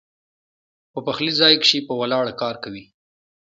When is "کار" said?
2.41-2.55